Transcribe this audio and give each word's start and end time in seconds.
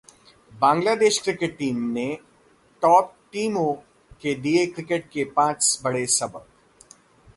Bangladesh 0.53 1.21
cricket 1.21 1.57
team 1.57 1.83
ने 1.91 2.07
top 2.83 3.13
टीमों 3.31 3.73
को 4.23 4.33
दिए 4.41 4.65
क्रिकेट 4.65 5.09
के 5.09 5.23
पांच 5.37 5.79
बड़े 5.83 6.05
सबक 6.07 6.47